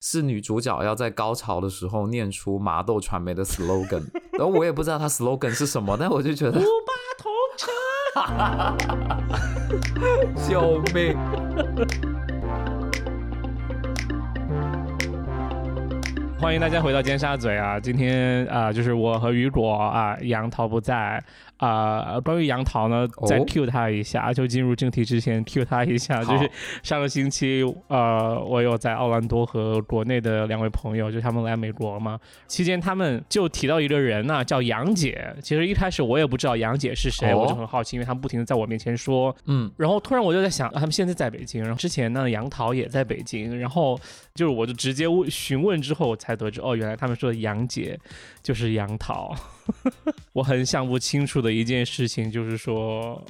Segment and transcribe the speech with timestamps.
[0.00, 7.70] 是女主角要在高潮的时候念出麻豆传媒的 slogan， 然后我也不知道她 slogan 是什么，但我就觉得五八同城，
[10.48, 11.16] 救命！
[16.40, 17.78] 欢迎大家回到尖沙咀啊！
[17.78, 21.22] 今天啊，就是我和雨果啊，杨桃不在。
[21.58, 26.50] 啊，关于杨桃呢，再 Q 他一下，就进入正题之前 Q 他一下，就是
[26.82, 35.36] 上个星期，呃，我有在奥兰多和国内的两位朋友，就他们来美国嘛，期间他们就提到一个人呢，叫杨姐。
[35.42, 44.00] 其实一开始我也不知道杨姐是谁，我就很好奇，因为他们不停的在我面前说，嗯，然后突然我就在想，他们现在在北京，然后之前呢，杨桃也在北京，然后
[44.40, 48.00] 就是我就直接问询问之后，我才得知，哦，原来他们说的杨姐
[48.42, 49.36] 就是杨桃。
[50.32, 53.22] 我很想不清楚的一件事情就是说，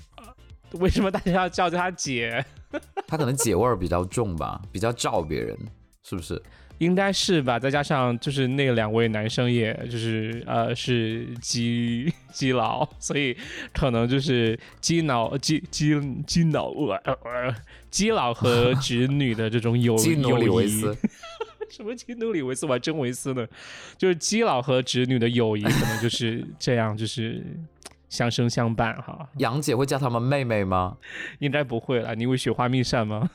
[0.74, 2.44] 为什么大家要叫她姐？
[3.08, 5.58] 她可能姐味儿比较重吧，比较照别人，
[6.04, 6.40] 是不是？
[6.80, 7.58] 应该是吧。
[7.58, 13.36] 再加上就是那两位男生，也就是呃是基基佬，所以
[13.72, 15.94] 可能就是基佬基基
[16.26, 16.70] 基佬
[17.04, 17.54] 呃
[17.90, 20.82] 基佬和侄女的这种友友谊。
[21.70, 23.46] 什么基努里维斯，我还真维斯呢，
[23.96, 27.40] 就是基佬和侄女的友谊可能就是这样，就是
[28.08, 29.28] 相生相伴哈。
[29.38, 30.96] 杨姐会叫他们妹妹吗？
[31.38, 32.12] 应该不会了。
[32.16, 33.30] 你会雪花蜜扇吗？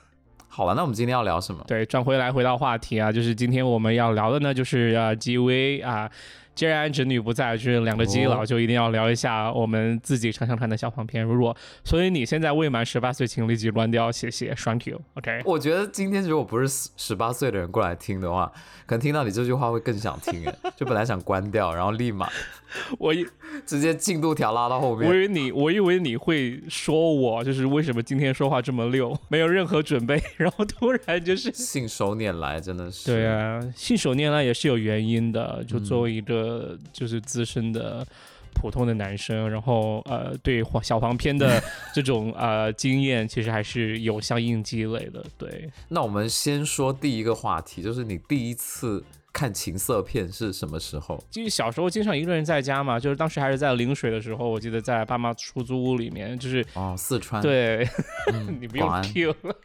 [0.56, 1.62] 好了，那我们今天要聊什么？
[1.68, 6.10] 对，转回来回到话题啊，就是今天我们要聊的呢，就是啊，G V 啊。
[6.56, 11.24] 既然侄女不在，就是两个基佬，就一定要聊一下我们自己常常看的小黄片。
[11.24, 15.02] 如果所以你现在未满十八岁，请立即关掉，谢谢，Thank you。
[15.16, 15.42] OK。
[15.46, 18.52] 我觉得今天如果不是十八岁的人过来听的话，
[18.86, 22.30] 可能听到你这句话会更想听哎， 就本来想关掉，然后立马。
[23.00, 23.26] 我一
[23.66, 25.08] 直接进度条拉到后面。
[25.08, 33.12] 我以为你，我以为你会说我就是为什么今天说话这么溜，没有任何准备，然后突然就是信手拈来，真的是。
[33.12, 35.64] 对啊，信手拈来也是有原因的。
[35.66, 36.45] 就作为一个
[36.92, 38.06] 就是资深的
[38.54, 41.62] 普通的男生，然后呃，对黄小黄片的
[41.94, 45.26] 这种呃经验，其实还是有相应积累的。
[45.38, 45.70] 对。
[45.90, 49.04] 那我们先说第一个话题，就是你第一次。
[49.36, 51.22] 看情色片是什么时候？
[51.30, 57.86] 就是小时候经常一个人在家嘛，就是当时还是在陵水的时候，我记得在爸妈出租屋里面，就是哦，四川对，
[58.62, 59.56] 你不用 Q 了。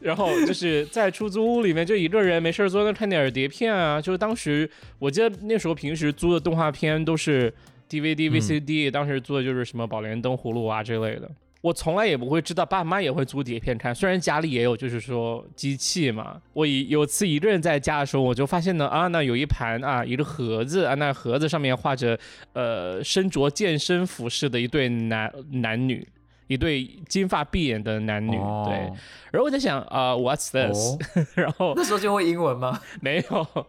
[0.00, 7.52] 然后就是在出租屋里面就一个人没事坐那看点碟片啊，就是当时我记得那时候平时租的动画片都是
[7.90, 11.30] DVD、VCD，当时租的就是什么宝莲灯葫芦娃之类的。
[11.60, 16.40] 我从来也不会知道爸妈也会租碟片看，虽然家里也有，就是说机器嘛。
[16.52, 22.16] 我一有次一个人在家的时候，我就发现呢，啊，那有一盘啊，一个盒子啊，那盒子上面画着，
[22.52, 26.06] 呃，身着健身服饰的一对男男女。
[26.48, 28.32] 一对金发碧眼的男女，
[28.64, 28.74] 对，
[29.30, 30.98] 然后我在想啊，What's this？
[31.36, 32.80] 然后那时候就会英文吗？
[33.00, 33.66] 没有，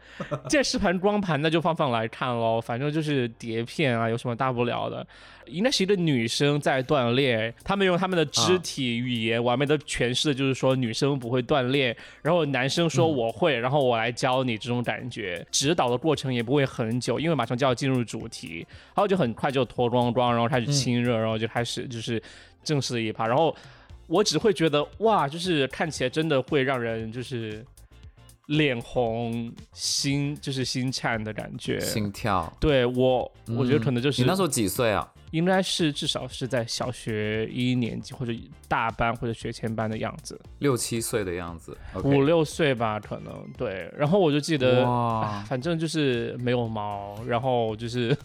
[0.48, 5.06] 见实盘光盘那就放放来看喽，反正就是碟片啊，有什么大不了的？
[5.46, 22.22] 应该是一个女生在锻炼，他们用他们的肢体语言完美的诠释的就是说女生不会锻炼，然后男生说我会，然后我来教你这种感觉，指导的过程也不会很久，因为马上就要进入主题，然后就很快就脱光光，然后开始亲热，然后就开始就是。
[22.64, 23.56] 正式的一趴，然后
[24.08, 27.66] 我只会觉得哇，就是看起来真的会让人就是
[28.48, 32.52] 脸红、心就是心颤的感觉，心跳。
[32.60, 35.12] 对我，我觉得可能就是你那时候几岁啊？
[35.32, 38.34] 应该是至少是在小学一年级或者
[38.68, 43.92] 大班或者学前班的样子，六七岁的样子，五六岁吧，可能对。
[43.98, 44.86] 然后我就记得，
[45.48, 48.16] 反正就是没有毛，然后就是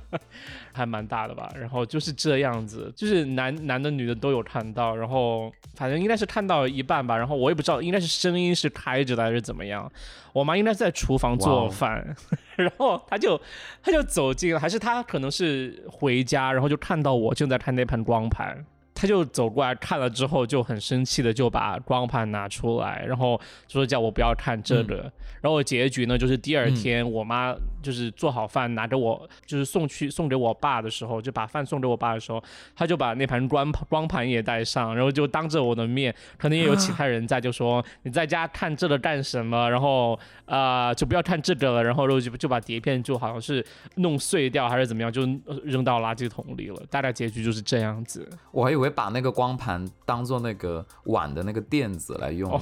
[0.72, 9.90] 还蛮大的吧，然后就是这样子，就是男男的女的都有看到，然后反正应该是看到一半吧，然后我也不知道应该是声音是开着的还是怎么样。
[10.32, 12.16] 我妈应该是在厨房做饭，
[12.56, 13.40] 然后她就
[13.82, 18.64] 她就走进了，还是她可能是回家，然后就看到我正在看那盘光盘。
[19.02, 23.36] 他就走过来看了之后就很生气的就把光盘拿出来，然后
[23.66, 25.12] 就说叫我不要看这个。
[25.40, 27.52] 然后结局呢就是第二天我妈
[27.82, 32.40] 就是做好饭拿给我就是送去送给我爸的时候，就把饭送给我爸的时候，
[32.76, 39.68] 他就把那盘光光盘也带上，然后就当着我的面，可能也有其 他人在，就说你在家看这个干什么？
[39.68, 43.66] 然后啊就不要看这个了，然后就就把碟片就好像是
[43.96, 45.22] 弄碎掉还是怎么样，就
[45.64, 46.80] 扔到垃圾桶里了。
[46.88, 48.30] 大概结局就是这样子。
[48.52, 48.91] 我还以为。
[48.92, 52.60] 把那个光盘当做那个碗的那个垫子来用，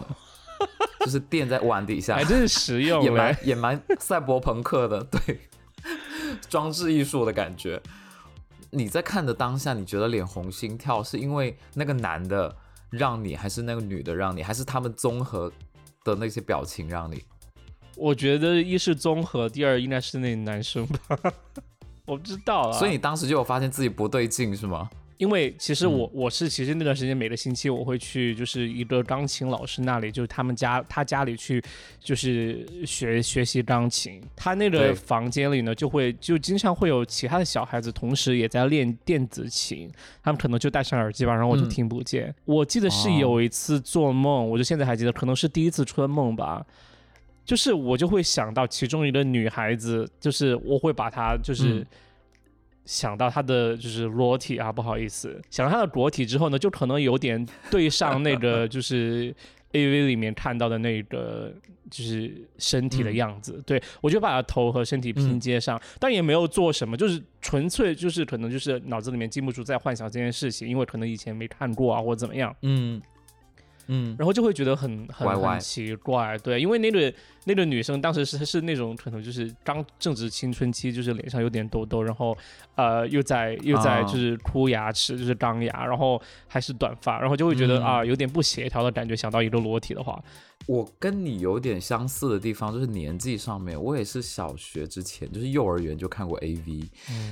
[1.05, 5.41] 就是垫在碗底下，还真是实用， 也蛮也蛮赛博朋克的， 对，
[6.49, 7.82] 装置艺术的感觉。
[8.71, 12.55] 你在看的当下，你觉得脸红心跳，是因为那个男的
[12.88, 15.50] 让你，还是那个女的让你，还是他们综合
[16.05, 17.25] 的那些表情让你？
[17.97, 21.19] 我觉得一是综合，第二应该是那男生吧，
[22.06, 22.79] 我不知道啊。
[22.79, 24.88] 所以你当时就有发现自己不对劲是吗？
[25.21, 31.63] 因为其实我我是其实那段时间每个星期我会去就是一个钢琴老师那里，就是他们家他家里去
[32.01, 34.19] 就是学学习钢琴。
[34.35, 39.91] 他那个房间里呢，就会就经常会有其他的小孩子同时也在练电子琴，
[40.23, 42.35] 他们可能就戴上耳机吧，然后我就听不见。
[42.47, 46.65] 我记得是有一次做梦，我就现在还记得，可能是第一次春梦吧，
[47.45, 51.87] 就是我就会想到其中一个女孩子，就是我会把她就是。
[52.85, 59.35] 想到他的就是裸体啊，不好意思，想到他的裸体之后呢，就可能有点对上那个 就是
[59.73, 61.53] A V 里面看到的那个
[61.91, 63.62] 就是身体的样子。
[63.65, 72.55] 对我就把他头和身体拼接上，但也没有做什么，就是纯粹就是可能就是脑子里面禁不住在幻想这件事情，因为可能以前没看过啊，或者怎么样。
[72.62, 73.00] 嗯。
[73.93, 77.13] 嗯，然后就会觉得很很很奇怪，对，因为那个
[77.45, 82.37] 那个女生当时是是那种可能就是刚正值青春期，就是脸上有点痘痘，然后
[82.77, 89.17] 呃又在又在就是哭牙齿，就是钢牙，然后还是短发，然后就会觉得啊有点不协调的感觉。
[89.17, 90.23] 想到一个裸体的话。
[90.67, 96.83] 我跟你有点相似的地方，就是年纪上面，我也是小学之前，就是幼儿园就看过 A V，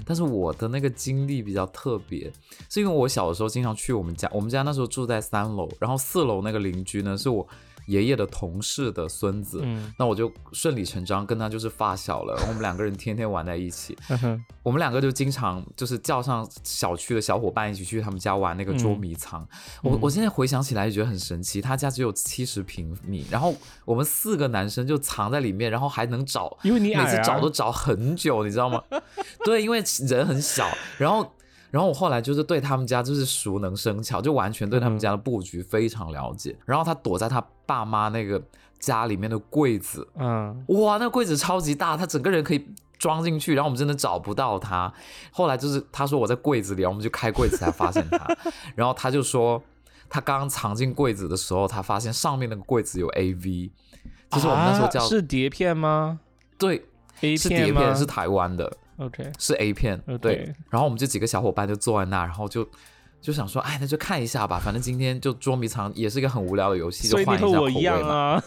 [0.04, 2.32] 但是我的那个经历比较特别，
[2.70, 7.46] 是因为我小的时候经常去我们家，我们家那时候住在三楼，然后四楼那个邻居呢是我。
[7.88, 9.64] 爷爷的同事的孙子，
[9.98, 12.38] 那我就顺理成章跟他就是发小了。
[12.46, 13.96] 我们两个人天天玩在一起，
[14.62, 19.48] 我们两个就经常就是叫上小区的小伙伴一起去他们家玩那个捉迷藏。
[19.82, 23.54] 我我现在回想起来就觉得很神奇，他家只有七十平米，然后
[23.86, 28.84] 我们四个男生就藏在里面，然后还能找，因为你每次找都找很久，你知道吗？
[29.46, 30.68] 对，因为人很小，
[30.98, 31.32] 然后。
[31.70, 36.56] 然后我后来就是对他们家就是熟能生巧，就完全对他们家的布局非常了解。
[36.64, 38.42] 然后他躲在他爸妈那个
[38.78, 42.66] 家里面的柜子，嗯，哇，那柜子超级大，他整个人可以
[42.98, 43.54] 装进去。
[43.54, 44.92] 然后我们真的找不到他。
[45.30, 48.26] 后来就是他说我在柜子里，然后我们就开柜子才发现他。
[48.74, 49.62] 然后他就说
[50.08, 53.70] 他刚刚藏进柜子的时候，他发现上面那个柜子有 A V，
[54.30, 56.20] 就是我们那时候叫是碟片吗？
[56.56, 56.86] 对
[57.20, 58.74] ，A 是碟片，是台湾的。
[58.98, 60.52] OK，是 A 片，对。
[60.70, 62.68] 然后我们这几个小伙伴就坐在那，然后就
[63.20, 68.42] 就想说，哎，那就看一下吧，反正今天就捉迷藏也是一个很无聊的游戏，就换一下口味嘛。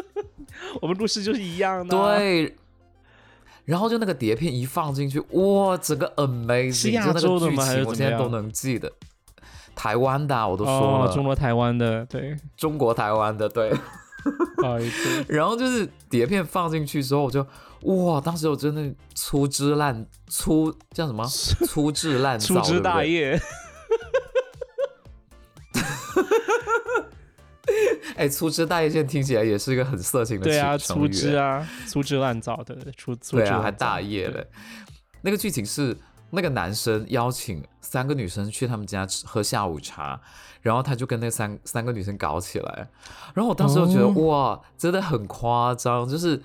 [0.82, 1.96] 我们故事就是一样的。
[1.96, 2.54] 对。
[3.64, 7.64] 然后就那个碟片一放进去，哇，整个 amazing，是亚洲的吗？
[7.64, 8.92] 还是我现在都能记得。
[9.74, 13.72] 台湾的，我都说了，中国台湾的，对，中国台湾的，对。
[14.56, 15.24] 不好意思。
[15.32, 17.46] 然后就是碟片放进去之后，我就。
[17.82, 18.20] 哇！
[18.20, 21.24] 当时我真的粗枝烂粗叫什么？
[21.66, 23.38] 粗制滥造，粗枝大叶。
[28.16, 34.44] 哎，粗枝大叶现在听起来也是一个很色情的对啊，粗枝啊，粗制滥造的粗粗枝啊，还大叶嘞。
[35.22, 35.96] 那个剧情是
[36.30, 40.20] 那个男生邀请三个女生去他们家吃喝下午茶。
[40.60, 42.88] 然后他就跟那三三个女生搞起来，
[43.32, 46.38] 然后我当时就觉得哇，真的很夸张，就是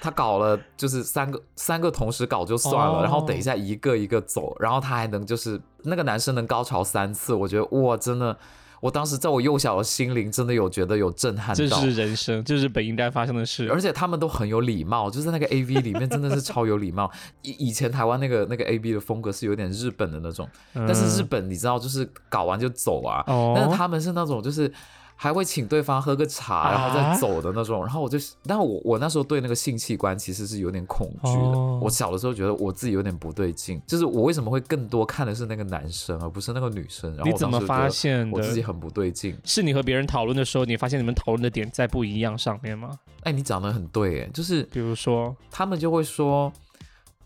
[0.00, 8.36] 他搞了，就是三个三个同时搞就算了，然后等一下一个一个走，然后他还能就是那个男生能高潮三次，我觉得哇，真的。
[8.84, 13.66] 我当时在我幼小的心灵真的有觉得有震撼到，这是人生，这是本应该发生的事。
[13.70, 17.10] 而且他们都很有礼貌，就是那个 A V 里面真的是超有礼貌。
[17.40, 23.24] 以以前台湾那个那个 A V 的风格是有点日本的那种，但是日本你知道就是搞完就走啊，
[23.56, 24.70] 但是他们是那种就是。
[25.16, 27.80] 还会请对方喝个茶，然后再走的那种。
[27.80, 31.58] 然后我就，但我我那时候对那个性器官其实是有点恐惧的。
[31.80, 37.10] 我小的时候觉得我自己有点不对劲，就是我为什么会更多看的是那个男生，而不是那个女生？
[37.16, 39.36] 然后你怎么发现我自己很不对劲？
[39.44, 42.90] 是你和别人讨论的时候，你发现你们讨论的点在不一样上面吗？
[43.22, 46.52] 哎，你讲的很对，哎，就是比如说，他们就会说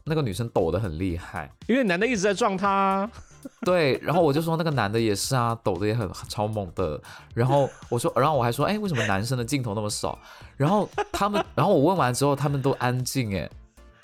[0.05, 3.11] 那个女生抖得很厉害，因为男的一直在撞她。
[3.63, 7.01] 对，然后我就说那个男的也是啊，抖的也很超猛的。
[7.35, 10.19] 然后我说，然后我还说，哎，为什么男生的镜头那么少？
[10.57, 13.49] 然后他们，然后我问完之后，他们都安静，哎。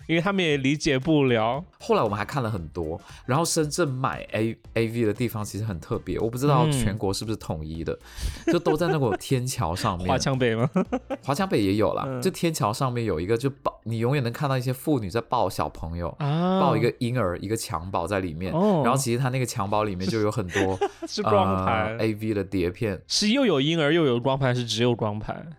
[0.07, 1.65] 因为他们也理解不了。
[1.79, 7.99] 后来我们还看了很多，然后深圳买 A A V 的地方其实很特别，我不知道全国是不是统一的，
[8.47, 10.07] 就都在那个天桥上面。
[10.09, 10.71] 华强北吗？
[11.23, 18.53] 华强北也有啦，就天桥上面有一个，就抱你永远能看到一些妇女在抱小朋友，抱一个婴儿，一个襁褓在里面。
[18.53, 25.57] 然后其实他那个襁褓里面就有很多 是光盘 A V 的碟片，是又有婴儿又有光盘，是只有光盘。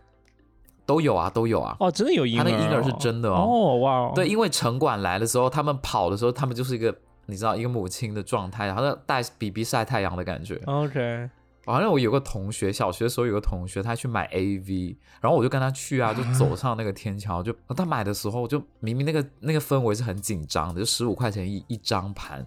[0.86, 1.76] 都有啊，都有啊。
[1.80, 3.46] 哦，真的有婴儿，他那婴儿是真的哦。
[3.48, 4.12] 哦，哇。
[4.14, 10.62] 对，因为城管来的时候，他们跑的时候，他们就是一个你知道一个母亲的状态，然后带 BB 晒太阳的感觉。
[10.66, 11.30] OK。
[11.68, 22.46] 好像我有个同学，小学的时候有个同学，他去买 AV，然后我就跟他去啊， 就走上那个天桥，就他买的时候，就明明那个那个氛围是很紧张的，就十五块钱一一张盘，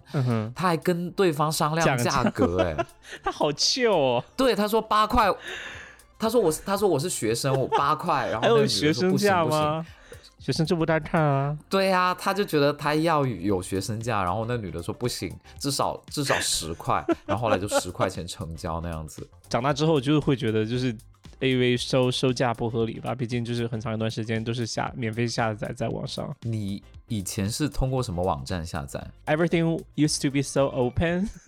[0.55, 2.85] 他还跟对方商量价格，哎，
[3.21, 4.23] 他好气哦。
[4.37, 5.29] 对，他说八块，
[6.19, 9.83] 他说我是他说我是学生，我八块， 然后还有学生价吗？
[10.37, 19.27] 学生就不单看啊，对呀，他就觉得他要有学生价，然后那女的说不行，至少至少十块， 然后后来就十块钱成交那样子。
[19.49, 20.95] 长大之后就是会觉得就是
[21.39, 26.33] A V 收收价不合理吧，毕竟就是很长一段时间都是下免费下载在网上。
[26.43, 31.29] 你以前是通过什么网站下载？Everything used to be so open。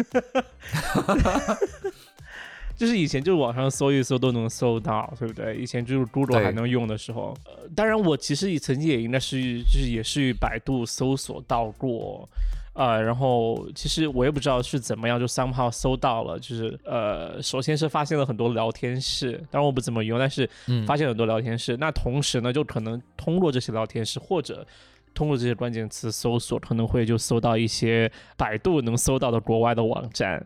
[2.81, 5.55] 就是以前就是网上搜一搜都能搜到，对不对？
[5.55, 12.27] 以前就是 Google 还能用的时候，呃，当然我其实也曾经也应该是就是也是百度搜索到过，
[12.73, 20.49] 呃，然后其实我也不知道是怎么样就 somehow 搜到了，就是呃，首先是发现了很多聊天室，当然我不怎么用，但是
[20.87, 21.77] 发现很多聊天室。
[21.77, 24.65] 那同时呢，就可能通过这些聊天室或者
[25.13, 30.43] 通过这些关键词搜索，可能会就搜到一些百度能搜到的国外的网站。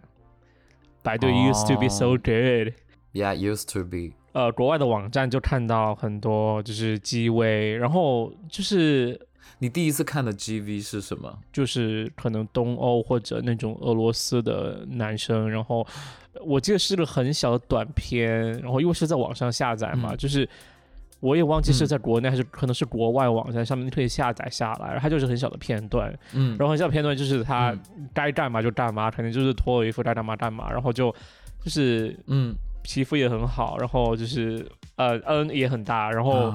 [1.06, 2.74] 百度 used to be so good.
[3.14, 4.16] Yeah, used to be.
[4.34, 9.18] 呃，国外的网站就看到很多就是机位，然后就是
[9.60, 11.38] 你第一次看的 GV 是什么？
[11.54, 15.86] 就是可能东欧或者那种俄罗斯的男生，然后
[16.42, 20.50] 我记得是个很小的短片，然后因为是在网上下载嘛，就是。
[21.22, 27.75] 我也忘记是在国内还是可能是国外网站上面可以下载下来，它就是很小的片段，嗯，然后很小的片段就是他
[28.13, 31.10] 该干嘛就干嘛，肯定就是脱了衣服该干嘛干嘛，然后就
[31.63, 32.53] 就是嗯，
[32.84, 36.53] 皮肤也很好，然后就是呃嗯也很大，然后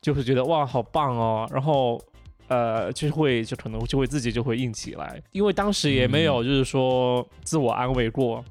[0.00, 2.00] 就会觉得哇好棒哦，然后
[2.48, 8.44] 呃就会就可能就会自己就会硬起来，因为当时也没有就是说自我安慰过。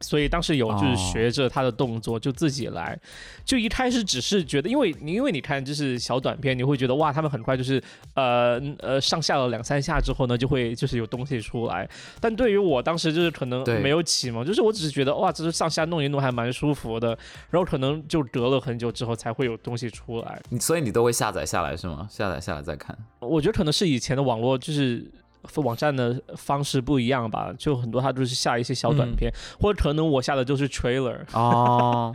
[0.00, 2.98] 所以当时有就是学着他的动作就自己来，
[3.44, 7.82] 就一开始只是觉得，因为你因为你看就是小短片，你会觉得哇，他们很快就是
[8.14, 11.88] 呃呃上下了两三下之后呢，就会就是有东西出来。
[12.18, 17.08] 但对于我当时就是可能没有启蒙，就是我只是觉得哇，这是上下弄一弄还蛮舒服的，
[17.50, 20.40] 然后可能就隔了很久之后才会有东西出来。
[20.48, 22.08] 你所以你都会下载下来是吗？
[22.10, 22.96] 下载下来再看？
[23.20, 25.10] 我觉得可能是以前的网络就是。
[25.56, 32.14] 网站的方式不一样吧，就很多他都是下一些小短片，或者可能我下的就是 trailer 哦，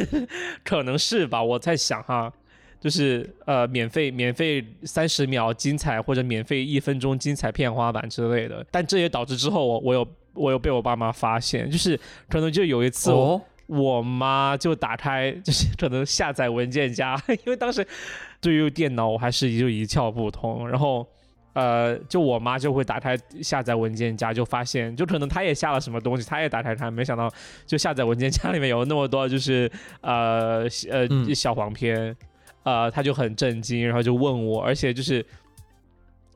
[0.62, 2.32] 可能是吧，我在想哈，
[2.78, 11.98] 就是呃免费免费三十秒精彩或者免费一分钟精彩片花版之类的，但这也导致之后我我有我有被我爸妈发现，就是
[12.28, 13.10] 可能就有一次
[13.66, 17.86] 我妈就打开就是可能下载文件夹， 因为当时
[18.40, 21.06] 对于电脑我还是就一窍不通，然后。
[21.58, 27.28] 呃，就我妈就会打开下载文件夹，就发现，就可能她也下了什么东西，她也打开看，没想到
[27.66, 29.68] 就下载文件夹里面有那么多，就是
[30.00, 32.14] 呃呃小黄片，
[32.62, 35.24] 呃，她就很震惊，然后就问我，而且就是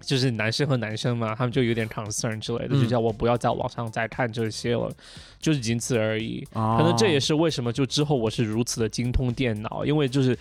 [0.00, 4.90] 就是男生和男生嘛，他们就有点 concern 之类的，就叫我不要在网上再看这些了，
[5.38, 6.44] 就是仅此而已。
[6.52, 10.36] 可能这也是为什么就之后我是如此的精通电脑，因为就是。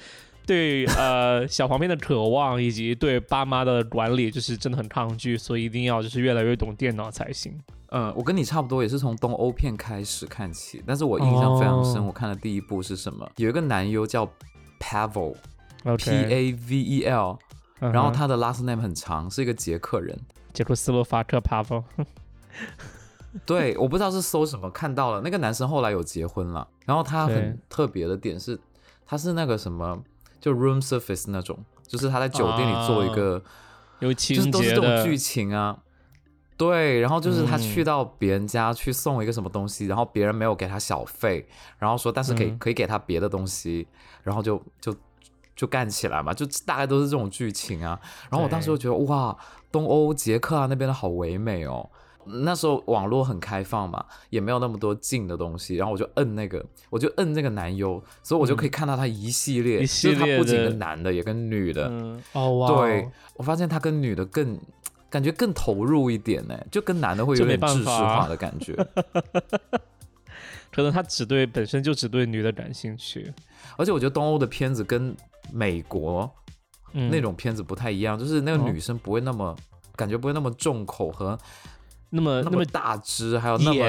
[0.52, 7.58] 对呃小黄片的渴望，以及对爸妈的管理，就是真的很抗拒，所以一定要就是越来越懂电脑才行。
[7.92, 12.06] 嗯，我跟你差不多，也是从东欧片开始看起，但是我印象非常深。
[12.06, 13.26] 我看的第一部是什么？
[13.38, 14.30] 有一个男优叫
[14.78, 17.40] Pavel，P A V E L，
[17.80, 20.20] 然后他的 last name 很长，是一个捷克人，
[20.52, 21.86] 捷克斯洛伐克 Pavel。
[23.46, 28.60] 对，我不知道是搜什么看到了那个男生后来有结婚了，然后他很特别的点是，
[29.06, 30.04] 他是那个什么。
[30.42, 31.58] 就 room service 那种，
[31.88, 33.42] 就是他在酒店里做一个，
[34.00, 35.78] 有情节的，都是这种剧情啊。
[36.58, 41.48] 对，然后就是他去到别人家去送一个什么东西，然后别人没有给他小费，
[41.80, 43.88] 然后说但是可以可以给他别的东西，
[44.24, 44.96] 然后就就
[45.56, 48.00] 就干起来嘛，就大概都是这种剧情啊。
[48.30, 49.36] 然后我当时就觉得哇，
[49.72, 51.90] 东欧捷克啊那边的好唯美哦。
[52.26, 61.92] 那时候网络很开放嘛，也没有那么多禁的东西，然后我就摁那个，我就摁那个男优，所以我就可以看到他一系列，就是他不仅跟男的，也跟女的，
[62.34, 64.60] 哦哇，对我发现他跟女的更
[65.10, 68.76] 感觉更投入一点呢，就跟男的会有点制式化的感觉，
[70.72, 73.34] 可能他只对本身就只对女的感兴趣，
[73.78, 75.16] 而且我觉得东欧的片子跟
[75.52, 76.30] 美国
[76.94, 79.56] 那种片子不太一样，就是那个女生不会那么
[79.96, 81.38] 感觉不会那么重口和。
[82.12, 83.84] 那么那么大只，还有那么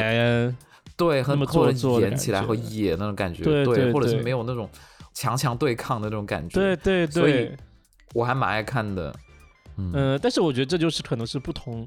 [0.97, 4.69] 对，很多人演起来和野那种感觉，对，或者是没有那种
[5.13, 7.51] 强强对抗的那种感觉，对对对，所以
[8.15, 9.15] 我还蛮爱看的。
[9.77, 11.87] 嗯，但是我觉得这就是可能是不同，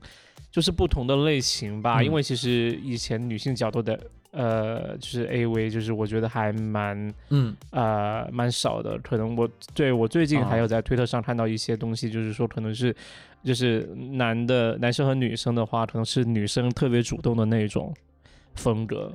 [0.52, 2.02] 就是不同的类型吧。
[2.02, 3.98] 因为其实以前女性角度的，
[4.36, 9.00] 呃，就是 AV，就是我觉得还蛮，嗯，呃，蛮少的。
[9.00, 12.94] 可能我对我最近还有在推特上看到一些东西，就是说可能是，
[13.46, 17.94] 就是男的男生和女生的话，可能是女生特别主动的那种
[18.56, 19.10] 风格。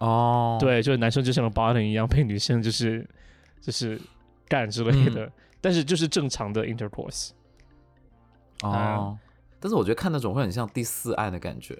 [0.00, 3.06] 哦，对，就是男生就像个 bot 一样被女生就是
[3.60, 4.00] 就是
[4.48, 5.30] 干之类的，
[5.62, 7.30] 但是就是正常的 intercourse。
[8.62, 9.16] 哦，
[9.60, 11.78] 但是我觉得看那种会很像第四爱的感觉。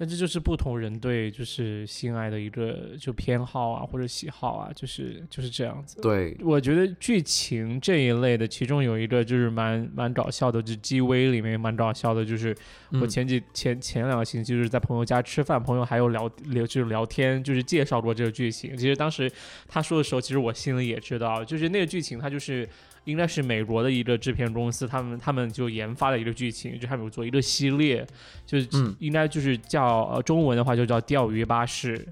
[0.00, 6.00] 但这就是不同人对就是性爱的一个就偏好啊或者喜好啊，就是就是这样子。
[6.00, 12.56] 对，我觉得剧情这一类的，其中有一个就是蛮蛮搞笑的，就 G V 里面蛮搞笑的，就是
[12.92, 18.74] 我前几前前两个星期就是在朋友家吃饭，朋友还有聊聊就是聊天，就是介绍过这个剧情。
[18.74, 19.30] 其实当时
[19.68, 22.66] 他说的时候，其实我心里也知道，就是那个剧情它就是。
[23.04, 28.06] 应该是美国的一个制片公司，他们他们就研发了一个剧情，就他们有做一个系列，
[28.46, 32.06] 就是应该就是叫呃中文的话就叫钓鱼巴士，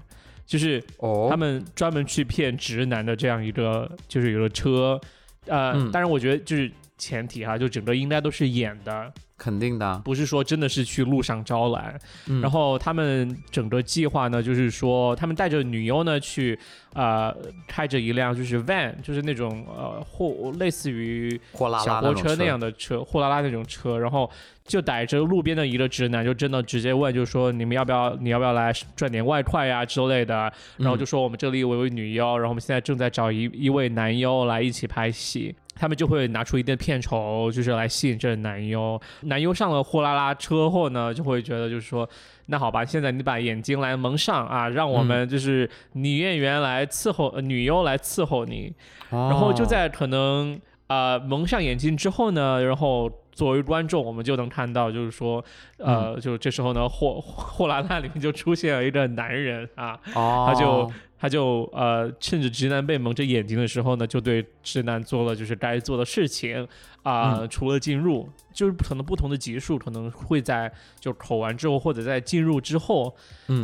[0.45, 0.83] 就是
[1.29, 4.99] 他们专门去骗直男的这样一个就是有个车，
[5.45, 9.13] 呃，当然我觉得就是前提哈，就整个应该都是演的。
[9.39, 11.97] 肯定的，不是说真的是去路上招揽，
[12.41, 16.59] 然后他们整个计划呢，就是说他们带着女优呢去，
[16.93, 21.39] 呃，开着一辆就是 van，就是那种呃货类似于
[21.83, 24.29] 小货车那样的车，货拉拉那种车，然后
[24.65, 35.55] 就逮着路边的一个直男，就真的直接问，就说你们要不要，你要不要来赚点外快呀之类的，然后就说我们这里有一位女优，然后我们现在正在找一一位男优来一起拍戏。
[35.79, 38.99] 他们就会拿出一定的片酬，就是来吸引这男优。
[39.21, 42.07] 男优上了货拉拉车后呢，就会觉得就是说，
[42.47, 48.73] 那好吧，现在你把眼睛来蒙上啊，让我们就是女演员来伺候，女优来伺候你。
[49.09, 55.41] 然后就在可能呃蒙上眼睛之后呢，然后作为观众，我们就能看到就是说，
[55.77, 60.91] 呃，就这时候呢，货货拉拉里面就出现了一个男人啊，他就。
[61.19, 66.65] 他就呃趁着直男被蒙着眼睛的时候呢，就对直男做了就是该做的事情
[67.03, 73.13] 啊，除了进入，就是可能不同的级数可能会在就口完之后或者在进入之后，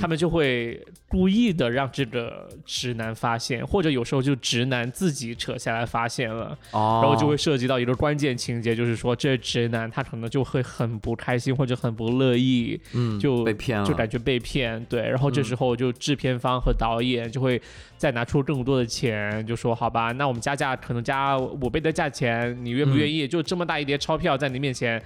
[0.02, 17.46] 他们就会故意的让这个直男发现，或者有时候就直男自己扯下来发现了，然后就会涉及到一个关键情节，就是说这直男他可能就会很不开心或者很不乐意，嗯，就被骗了，就感觉被骗，对，然后这时候就制片方和导演就。
[17.46, 17.62] 会
[17.96, 23.25] 再拿出更多的钱，就说好吧，那我们加价可能加五倍的价钱，你愿不愿意？
[23.28, 25.02] 就这么大一叠钞票在你面前。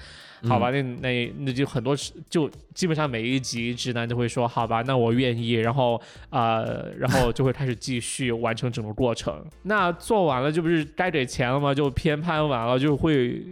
[0.47, 1.93] 好吧，那那那就很多，
[2.29, 9.45] 就基本上每一集直男都会说好吧，那我愿意，然后呃，然后就会开始继续完成整个过程。
[9.63, 11.73] 那做完了就不是该给钱了吗？
[11.73, 13.43] 就偏拍完了就会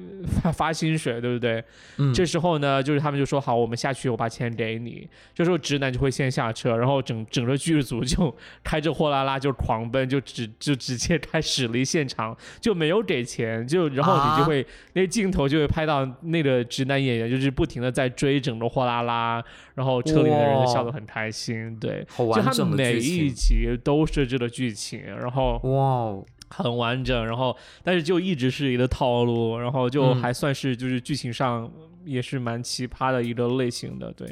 [0.42, 1.62] 发发薪水，对不对？
[1.98, 2.14] 嗯。
[2.14, 5.06] 这时候呢，就是他们就说好，我们下去，我把钱给你。
[5.36, 14.57] 这时候直男就会先下车，然后整整个剧组就开着货拉拉就狂奔，就直就直接开始离现场，就没有给钱，就然后你就会
[14.93, 16.63] 那镜头就会拍到那个。
[16.67, 19.43] 直男演员就是不停的在追整个货拉拉，
[19.76, 21.76] 然后车里的人笑得很开心。
[21.80, 27.26] 对，就他们每一集都设置了剧情，然后哇，很完整。
[27.26, 31.72] 然后但是就一直是一个套路，然后就还算是就是剧情上
[32.06, 34.12] 也是蛮奇葩的一个类型的。
[34.13, 34.28] 对，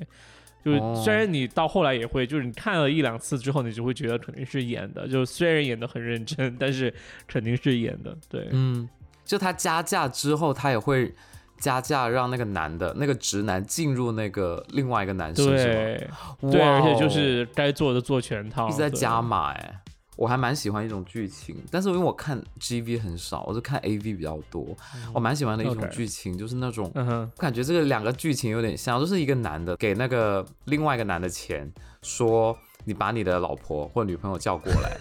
[0.64, 5.08] 就是虽然你到后来也会，就是你看了一两次之后，你就会觉得肯定是演的。
[5.08, 6.94] 就虽然演的很认真，但是
[7.28, 8.16] 肯定是演的。
[8.30, 8.88] 对，嗯，
[9.26, 11.14] 就他加价之后，他也会。
[11.58, 16.10] 加价让那个男的，那个直男进入那个另外一个男生，对，
[16.52, 19.80] 对，而且就是该做的做全套，一直在加码哎，
[20.18, 24.68] 我还蛮喜欢一种剧情，但是因为我看 G V 很少，我是看 A V 比较多，
[25.14, 34.98] 我蛮喜欢的一种剧情就是那种，我感觉这个两个剧情有点像，就是一个男的给那个另外一个男的钱，说你把你的老婆或女朋友叫过来，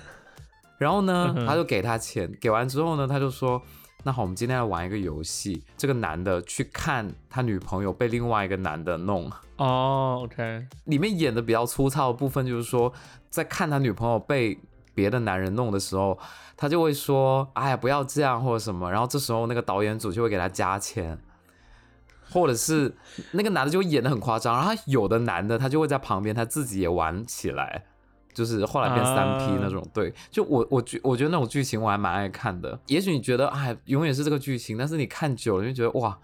[0.78, 3.60] 然后呢，他就给他钱，给完之后呢，他就说。
[4.06, 5.64] 那好，我们今天来玩一个游戏。
[5.78, 9.32] 这个男的去看他女朋友被另外一个男的弄。
[9.56, 10.66] 哦，OK。
[10.84, 12.92] 里面演的比较粗糙的部分就是说，
[13.30, 14.58] 在看他女朋友被
[14.94, 16.18] 别的男人弄的时候，
[16.54, 21.18] 他就会说：“哎呀，不要这样，或者什么。”然后这时候那个导演组就会给他加钱，
[22.30, 22.94] 或者是
[23.32, 24.54] 那个男的就会演的很夸张。
[24.54, 27.86] 然后有的男的他就会在旁边他自己也玩起来。
[28.34, 32.78] 就是后来变三 P 那种，对，就我我觉我觉得那种剧情我还蛮爱看的。
[32.88, 36.18] 也许你觉得哎，永远是这个剧情，但是你看久了就觉得哇，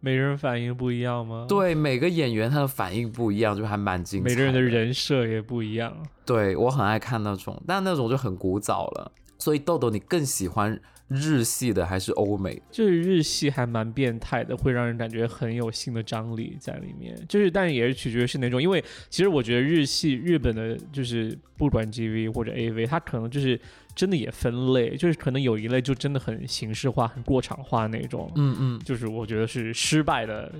[0.00, 1.44] 每人反应不一样吗？
[1.48, 4.30] 对，每个演员他的反应不一样，就还蛮精彩。
[4.30, 5.94] 每个人的人设也不一样。
[6.24, 9.12] 对我很爱看那种，但那种就很古早了。
[9.38, 12.62] 所以豆豆，你更喜欢日系的还是欧美？
[12.70, 17.14] 就是日系还蛮变态的，会让人感觉很有性的张力在里面。
[17.28, 23.60] 就是，但也是取决于是哪种，因为其实我觉得日系日本的，就是不管 GV 或者 AV，它可能就是
[24.00, 28.32] 真的也分类，就是可能有一类就真的很形式化、很过场化那种。
[28.34, 30.50] 嗯嗯，就是我觉得是失败的。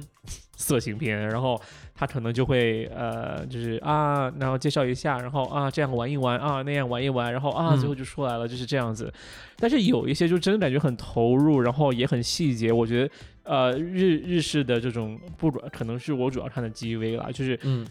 [0.61, 1.59] 色情片，然后
[1.95, 9.11] 他可能就会呃，就是啊，然后介绍一下，然后啊，这样玩一玩啊，那样玩一玩，然后啊，最后就出来了，就是这样子。
[9.57, 12.71] 但是有一些就真的感觉很投入，然后也很细节。
[12.71, 13.11] 我觉得
[13.45, 17.87] 呃，日日式的这种不可能是我主要看的 G V 啦，就是嗯，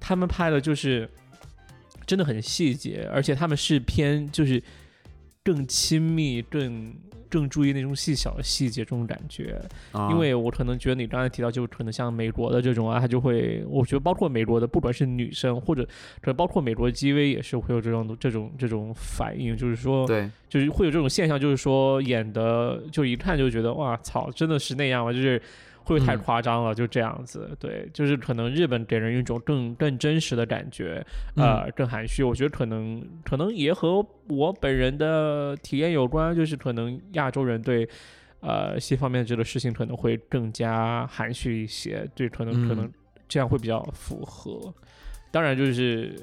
[0.00, 1.08] 他们拍的就是
[2.04, 4.60] 真的很细节，而且他们是偏就是
[5.52, 6.94] 更亲密更。
[7.32, 9.56] 更注意那种细小的细节，这种感觉，
[10.10, 15.84] 因为我可能觉得你刚才提到，就可能像美国的这种啊，他就会，我觉得包括美国的，不管是女生或者，
[16.20, 25.12] 可能包括美国的 G V 也是会有这种这种这种反应，就是说，对，就是会有这种现象，就是说演的就一看就觉得哇操，真的是那样吗？
[25.12, 25.40] 就是。
[25.84, 26.74] 会不会太夸张了？
[26.74, 31.04] 就这样子，对，就是可能日本给人一种更更真实的感觉，
[31.36, 32.22] 呃，更含蓄。
[32.22, 37.88] 我觉得可能可能也和我本人的体验有关，就是可能亚洲人对
[38.40, 42.90] 呃西方面这个事情可能会更加含蓄一些，对，可能可能
[43.28, 44.72] 这样会比较符合。
[45.30, 46.14] 当然就是。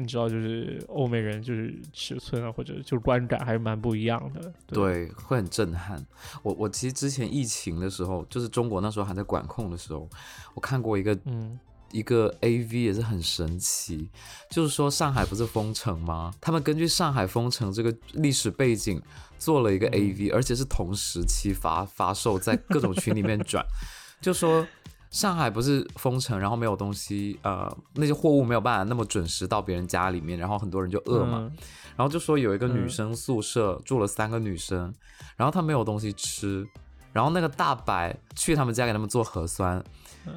[0.00, 4.52] 你知道，就是欧美人就是尺寸啊，或者就是观感还是蛮不一样的。
[4.66, 6.00] 对，会很震撼。
[6.42, 10.08] 我我其实之前疫情的时候，就是中国那时候还在管控的时候，
[10.54, 11.58] 我看过一个嗯
[11.90, 14.08] 一个 A V 也是很神奇，
[14.48, 16.32] 就是说上海不是封城吗？
[16.40, 19.02] 他们根据上海封城这个历史背景
[19.36, 23.64] 做了一个 A V，而且是同时期发发售在各种群里面转，
[24.22, 24.64] 就说。
[25.10, 31.50] 上海不是封城，然后没有东西，呃，那些货物没有办法那么准时到别人家里面，然后很多人就饿嘛，
[31.96, 34.92] 然后就说有一个女生宿舍住了三个女生，
[35.36, 36.66] 然后她没有东西吃，
[37.12, 39.82] 然后那个大白去他们家给他们做核酸，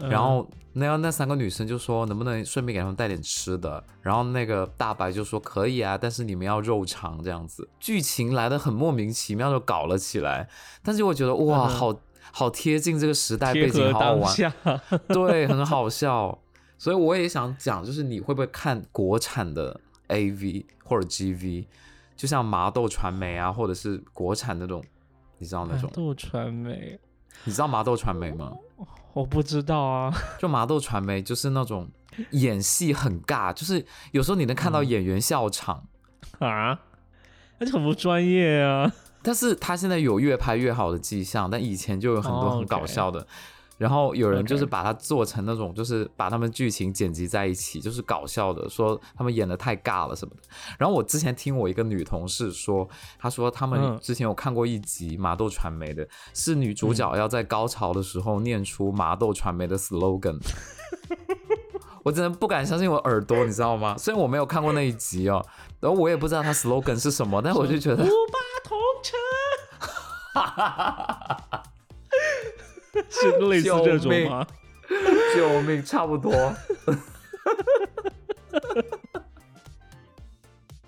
[0.09, 10.47] 然后那那三个女生就说能不能顺便给他们带点吃的，然后那个大白就说可以啊，但是你们要肉肠这样子，剧情来的很莫名其妙就搞了起来，
[10.81, 11.93] 但是我觉得哇好。
[12.31, 14.35] 好贴近这个时代背景，好好玩，
[15.09, 16.37] 对，很好笑。
[16.77, 21.65] 所以我也想讲，就是你会不会看国产的 AV 或者 GV，
[22.15, 24.83] 就像麻豆传媒啊，或者是国产那种，
[25.37, 25.89] 你知道那种？
[25.89, 26.99] 麻豆传媒，
[27.43, 28.53] 你知道麻豆传媒吗？
[29.13, 30.11] 我不知道啊。
[30.39, 31.87] 就麻豆传媒就是那种
[32.31, 35.85] 演戏很尬，就是有时候你能看到演员笑场
[36.39, 36.79] 啊，
[37.59, 38.91] 那就很不专业啊。
[39.23, 43.25] 但是他现在有越拍越好的迹象，但以前就有很多很搞笑的，
[43.77, 50.41] 然后有人就是把它做成那种，就是把他们剧情剪辑在一起，就是搞笑的，说他们演的太尬了什么的。
[50.77, 60.39] 然后我之前听我一个女同事说，她说他们之前有看过一集麻豆传媒的，是女主角要在高潮的时候念出麻豆传媒的 slogan，
[62.03, 63.95] 我真的不敢相信我耳朵，你知道吗？
[63.97, 65.43] 虽然我没有看过那一集哦，
[65.79, 68.03] 然后我也不知道他 slogan 是什么，但我就觉得。
[70.33, 70.95] 哈哈哈
[71.27, 71.63] 哈哈！
[73.09, 74.47] 是类似这种吗？
[75.35, 75.83] 救命！
[75.83, 76.31] 差不多。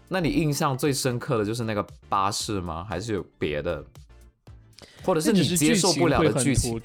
[0.08, 2.86] 那你印象最深刻的就是那个巴士吗？
[2.88, 3.84] 还是有别的？
[5.04, 6.82] 或者是你接受不了的剧情？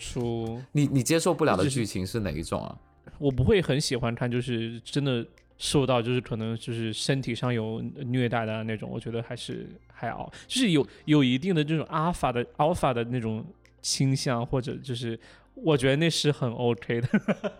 [0.72, 2.76] 你你接受不了的剧情是哪一种啊？
[3.18, 5.26] 我不会很喜欢看，就是真的。
[5.60, 9.68] 受到就是可能就是身体上有虐待的那种，我觉得还是
[9.98, 13.44] 还好，就是有有一定的这种阿尔法的阿尔法的那种
[13.82, 15.18] 倾向，或者就是
[15.54, 17.08] 我觉得那是很 OK 的，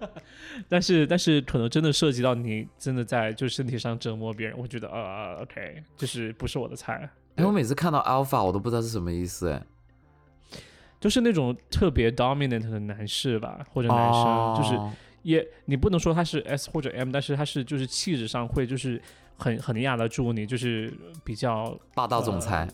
[0.68, 7.10] 但是但是可能真的涉及到你真的在就身体上折磨别人，我觉得呃 OK 就是不是我的菜。
[7.34, 9.62] 哎，我每次看到 alpha 我都不知道是什么意思，哎，
[11.00, 14.78] 就是那种特别 dominant 的男士吧，或者男生就是。
[15.28, 19.00] 也，你不能说他是 S 或者 M，但是他是就是气质上会就是
[19.36, 20.90] 很很压得住你，就是
[21.22, 22.66] 比较霸道总裁，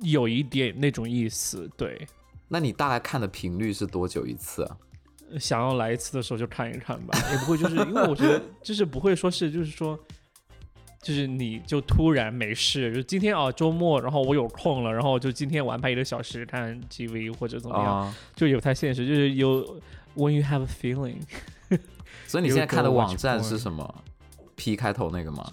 [0.00, 1.70] 有一点那种意思。
[1.76, 2.06] 对，
[2.48, 4.78] 那你大概看的频率是多久一次啊？
[5.38, 9.98] 想要来一次的时候就看一看吧，也不会就是因为我觉得就是不会说是就是说，
[11.02, 19.78] 就是你就突然没事，就今天啊周末，然后我有空了，然后就今天玩拍一个小时看 GV 或者怎么样，就有太现实，就是有
[20.16, 21.18] When you have a feeling。
[22.28, 24.04] 所以你现在看的网站是什么
[24.54, 25.50] ？P 开头那个吗？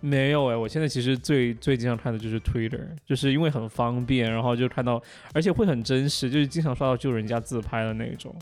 [0.00, 8.34] 没有哎，我现在其实最最经常看的就是 Twitter，就是因为很方便，然后就看到，而且会很真实，就是经常刷到就人家自拍的那种。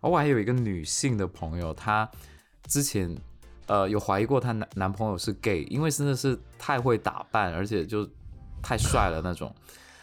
[0.00, 2.08] 我还有一个女性的朋友，她
[2.66, 3.14] 之前
[3.66, 8.08] 呃有怀疑过她男男朋友是 gay，因为真的是太会打扮，而且就
[8.62, 9.54] 太帅了那种。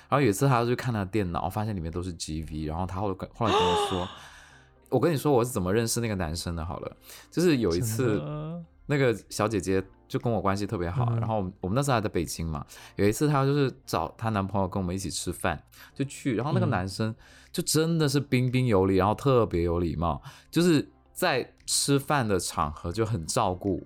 [0.07, 4.07] 然后有一次她去看她的电脑，发现里面都是 GV，然后她后来后来跟我说，
[4.89, 6.97] 我跟你说我是怎么认识那个男生的，好了，
[7.29, 8.21] 就是有一次
[8.85, 15.61] 那个小姐姐就跟我关系特别好，然后我们那时候还在北京嘛，有一次她就是找她男朋友跟我们一起吃饭，
[15.93, 17.13] 就去，然后那个男生
[17.51, 23.85] 就真的是彬彬有礼，然后特别有礼貌，就是在吃饭的场合就很照顾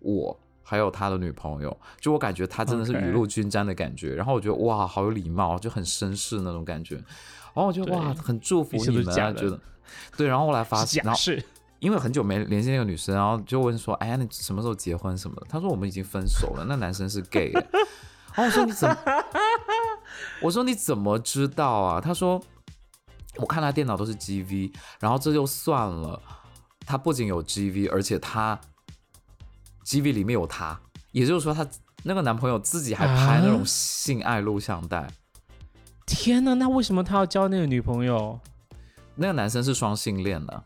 [0.00, 0.40] 我。
[0.62, 4.14] 还有他的女朋友，就我感觉他真的是雨露均沾的感觉。
[4.14, 6.94] 然后我觉得哇，好有礼貌，就很绅士那种感觉。
[6.94, 9.58] 然后我觉得哇，很祝福你们，觉得
[10.16, 10.26] 对。
[10.26, 11.42] 然后后来发现，然后是
[11.78, 17.50] 因为很久没联系那个女生，然后就问说：“哎呀，你什么时候结婚什么的？”她说：“我们已经分手了。”那男生是 gay。
[17.52, 18.96] 然后我说：“你怎么？”
[20.42, 22.42] 我说：“你怎么知道啊？”他说
[23.36, 26.20] ：“我看他电脑都是 GV，然后这就算了。
[26.86, 28.58] 他不仅有 GV，而且他。”
[29.82, 30.78] G V 里面有他，
[31.10, 31.66] 也就是说，他
[32.04, 35.10] 那个男朋友自己还拍那种性爱录像带。
[36.06, 38.38] 天呐，那为什么他要交那个女朋友？
[39.20, 40.62] 那个男生是双性恋的。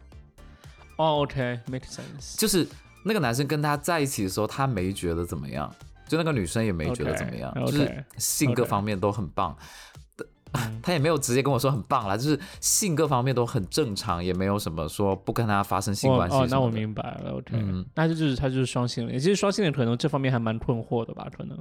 [0.97, 2.39] 哦，OK，make sense。
[2.39, 2.67] 就是
[3.05, 5.71] 那个男生跟他在一起的时候，他没觉得怎么样，
[6.07, 9.57] 就那个女生也没觉得怎么样，就是性各方面都很棒。
[10.81, 16.37] 他也没有直接跟我说很棒啦，就是性各方面都很正常，也没有什么说不跟他发生性关系。
[16.37, 17.57] 哦，那我明白了，OK，
[17.97, 19.19] 那就就是他就是双性恋。
[19.19, 21.29] 其实双性恋可能这方面还蛮困惑的吧？
[21.37, 21.59] 可能，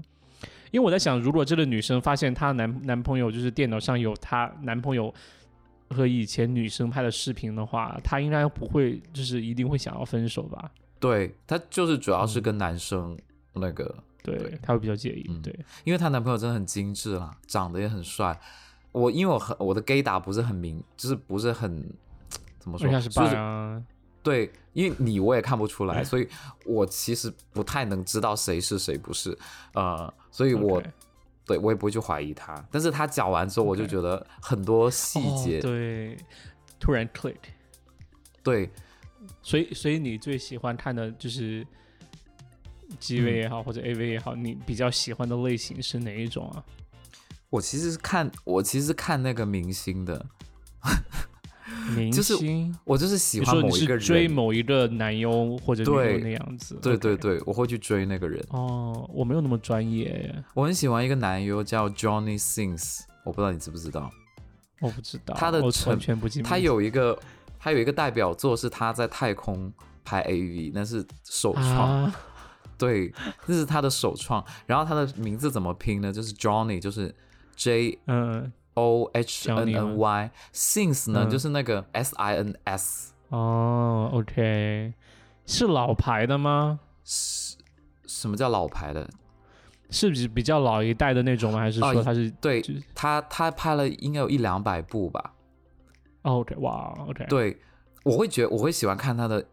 [0.69, 5.12] 因为我在想，如果这个女生发现她男男朋友就是电脑上有她男朋友
[5.93, 10.71] 和以前女生拍的视频的话，她应该不会就是一定会想要分手吧？
[10.99, 13.17] 对，她就是主要是跟男生
[13.53, 15.53] 那个，对，她会比较介意，对，
[15.84, 18.39] 因为她男朋友真的很精致啦，长得也很帅。
[18.91, 21.84] 我因为我很我的 gay 打不是很明，就是不是很
[22.60, 23.84] 怎么说，就是
[24.21, 26.27] 对，因为你我也看不出来， 所以
[26.65, 29.38] 我其实不太能知道谁是谁不是，
[29.73, 30.82] 呃，所以我
[31.45, 32.53] 对我也不会去怀疑他。
[32.71, 36.17] 但是他讲完之后，我就觉得很多细节对
[36.79, 37.38] 突然 click，
[38.41, 38.69] 对，
[39.41, 41.65] 所以所以你最喜欢看的就是
[42.99, 46.63] G V 也好或者 A V 也好，你比较喜欢的类型是哪一种啊？
[47.49, 50.25] 我其实是看，我其实是看那个明星的，
[51.96, 56.78] 明星，我就是喜欢某一个人，追某一个男优或者女优那样子。
[56.82, 58.43] 对对对，我会去追那个人。
[58.50, 60.34] 哦，我没有那么专业。
[60.54, 64.10] 我很喜欢一个男优叫 Johnny Sins，我不知道你知不知道。
[64.80, 65.34] 我不知道。
[65.36, 66.41] 他的成全不记。
[66.41, 67.17] 他有一个，
[67.60, 69.72] 他有一个代表作是他在太空
[70.04, 72.12] 拍 AV，那是首创。
[72.78, 73.13] 对，
[73.48, 74.43] 这是他的首创。
[74.65, 76.12] 然后他的名字怎么拼呢？
[76.12, 77.13] 就是 Johnny，就是。
[77.56, 84.94] J 嗯 O H N N Y，Since 呢就是那个 S I N S 哦，OK，
[85.46, 86.80] 是老牌的吗？
[87.04, 87.58] 是，
[88.06, 89.10] 什么叫老牌的？
[89.90, 91.60] 是比比较老一代的那种吗？
[91.60, 92.32] 还是说他是？
[92.42, 92.64] 对，
[92.96, 95.34] 他他拍了应该有一两百部吧。
[96.24, 97.60] OK，哇，OK，对，
[98.04, 99.46] 我会觉得我会喜欢看他的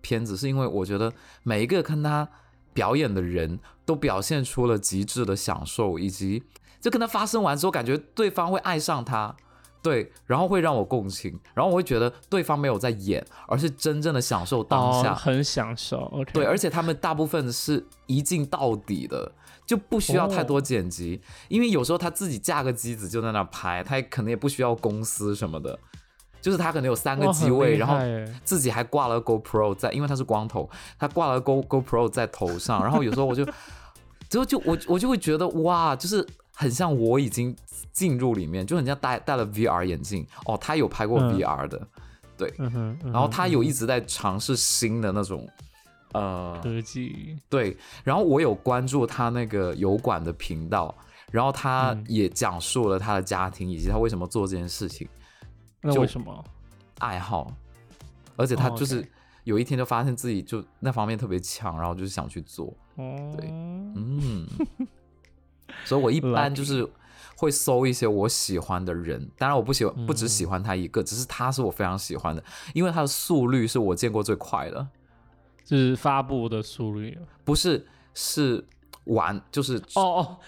[0.00, 2.28] 片子，是因为我觉得每一个看他
[2.72, 6.42] 表演的人都表现出了极致的享受以及。
[6.84, 9.34] 就跟他发生完之后，感觉对方会爱上他，
[9.82, 16.12] 对，然后会让我共情，然后我会觉得对方没有在演，而是真正的享受当下，很享受。
[16.34, 19.32] 对，而且他们大部分是一镜到底的，
[19.64, 25.78] 就不需要太多剪辑，因为有时候他自己架个机子就在那拍，他可能也不需要公司什么的，
[26.42, 27.96] 就是他可能有三个机位，然后
[28.44, 30.68] 自己还挂了 Go Pro 在，因为他是光头，
[30.98, 33.42] 他挂了 Go Go Pro 在头上，然后有时候我就，
[34.28, 36.26] 之 后就我我就会觉得哇，就是。
[36.54, 37.54] 很像我已经
[37.92, 40.56] 进入里面，就很像戴戴了 VR 眼镜哦。
[40.56, 41.86] 他有拍过 VR 的，
[42.38, 42.52] 对，
[43.02, 45.48] 然后他有一直在尝试新的那种
[46.12, 47.76] 呃科技，对。
[48.04, 50.94] 然后我有关注他那个油管的频道，
[51.32, 55.08] 然后他也讲述了他的家庭以及他为什么做这件事情。
[55.80, 56.44] 那为什么？
[57.00, 57.52] 爱好，
[58.36, 59.04] 而且他就是
[59.42, 62.72] 有一天就发现自己就那方面特别强，然后就是想去做。
[62.96, 64.46] 对，嗯。
[65.84, 66.88] 所以，我一般就是
[67.36, 69.30] 会搜一些我喜欢的人。
[69.36, 72.42] 当然，我不喜欢，不只喜欢他一个，只是他是我非常喜欢的，
[72.72, 74.86] 因为他的速率是我见过最快的，
[75.64, 78.64] 就是发布的速率，不是是
[79.04, 80.38] 玩，就是哦哦，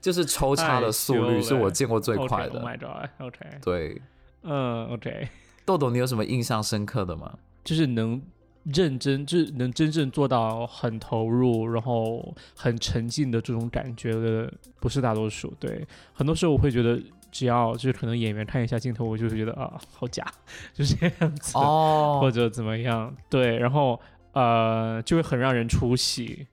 [0.00, 2.60] 就是抽 插的速率是我见过最快的。
[2.60, 4.02] God，OK，对，
[4.42, 5.28] 嗯，OK。
[5.64, 7.38] 豆豆，你有什么印象深刻的吗？
[7.64, 8.20] 就是能。
[8.64, 15.52] 认真就是能真正做到很投入，然后很沉浸的这种感觉的，不是大多数。
[15.58, 20.24] 对，很多时候我会觉得，只要就是可能演员看一下镜头，我就会觉得啊，好假，
[20.72, 23.14] 就这样子，哦，或者怎么样。
[23.28, 24.00] 对，然后
[24.32, 26.46] 呃，就会很让人出戏。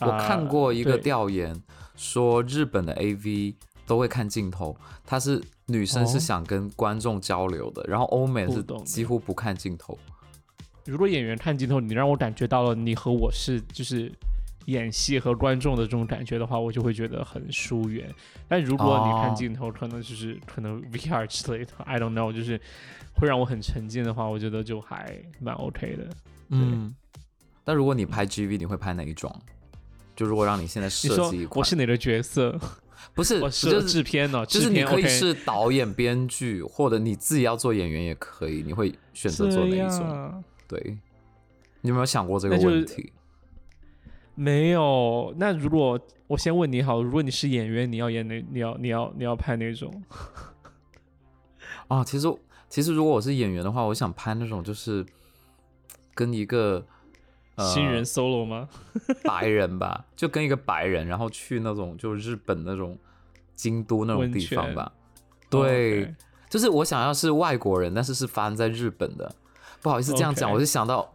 [0.00, 1.62] 我看过一个调研，
[1.96, 3.54] 说日本的 AV
[3.86, 9.98] 都会看镜头，他是女生是想跟观众交流的，然后欧美是几乎不看镜头。
[10.86, 14.10] 如果演员看镜头，你让我感觉到了你和我是就是
[14.66, 18.08] 演戏和观众的这种感觉的话，我就会觉得很疏远。
[18.48, 22.60] 但如果你看镜头，可能就是可能 VR 之类的，I don't know，就是
[23.14, 26.08] 会让我很沉浸的话，我觉得就还蛮 OK 的。
[26.50, 26.94] 嗯。
[27.64, 29.34] 但如果你拍 GV，你会拍哪一种？
[30.14, 32.58] 就如果让你现在设计一款，我是哪个角色？
[33.12, 34.46] 不是， 我是制片呢。
[34.46, 38.62] 就是你可以是导演、编剧，或者你自己要做演员也可以。
[38.62, 40.44] 你会选择做哪一种？
[40.68, 40.98] 对，
[41.80, 43.12] 你有没有想过这个问题？
[44.34, 45.34] 没有。
[45.38, 48.44] 那如果我先问你好，如果你是演员，你要演哪？
[48.50, 50.02] 你要你要你要拍哪种？
[51.88, 52.26] 啊，其实
[52.68, 55.04] 其实如果我是演员的话，我想拍那种就是
[56.14, 56.86] 跟一个。
[57.58, 58.68] 新人 solo 吗？
[59.24, 62.98] 白人吧，就跟一个白人，然后去那种就日本那种
[63.54, 64.92] 京都那种地方吧。
[65.48, 66.14] 对，
[66.50, 69.34] 就是我想要是外国人，但是是发生在日本的。
[69.86, 71.08] 不好意思这样讲，我就想到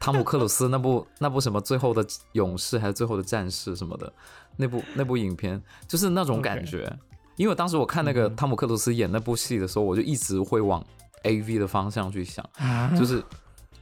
[0.00, 4.12] 汤姆克鲁斯那部 那部什么最后的勇士还是最后的战士什么的
[4.56, 6.92] 那部那部影片，就是那种感觉。
[7.36, 10.84] 因为当时我看那个汤姆克鲁斯演那部戏的时候，我就一直会往
[11.22, 12.44] A V 的方向去想，
[12.98, 13.22] 就是。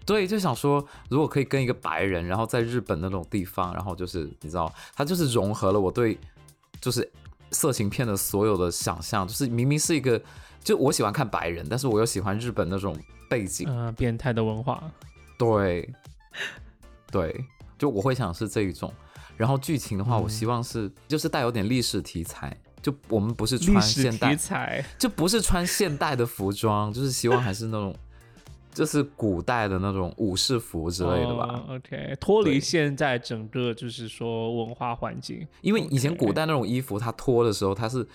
[0.05, 6.19] 对，就想说，如果可以跟一个白人，然后在日本那种地方，然后就是你知道，他就是融合了我对
[6.81, 7.11] 就是
[7.51, 10.19] 色情片的所有的想象，就是明明是一个，
[10.65, 12.95] 就我喜欢看白人，但是我又喜欢日本那种
[13.29, 14.83] 背景，嗯，变态的文化，
[15.39, 15.89] 对，
[17.13, 17.45] 对，
[17.79, 18.93] 就我会想是这一种，
[19.37, 27.95] 然后剧情的话，我希望是就是带有点历史题材，就我们不是穿现代题材， 就不是穿现代的服装，就是希望还是那种。
[28.71, 31.65] 就是古代的那种武士服之类的吧。
[31.69, 38.07] OK，脱离现在整个就是说文化环境，因为以前古代那种衣服，它脱的时候，它是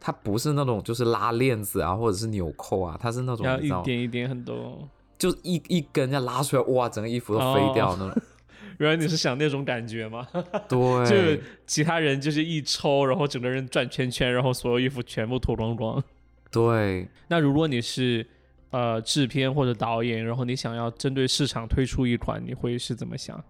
[0.00, 8.22] 它不是那种就是拉链子啊，或者是纽扣啊，它是那种要一点一点很多，就一一根要拉出来，哇，整个衣服都飞掉那种。
[8.78, 10.26] 原来你是想那种感觉吗？
[10.68, 16.02] 对，就其他人就是一抽，然后整个人转圈圈，然后所有衣服全部脱光光。
[16.50, 18.26] 对，那如果你是。
[18.70, 23.42] 呃，制片或者导演，然后你想要针对市场推出一款，你会是怎么想？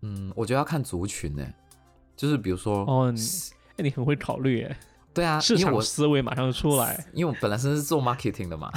[0.00, 1.46] 嗯，我觉得要看族群呢，
[2.16, 3.14] 就是比如说，哦，
[3.76, 4.76] 哎，你很会考虑哎。
[5.16, 7.04] 对啊，市场思维马上就出来。
[7.14, 8.70] 因为我本来是做 marketing 的嘛，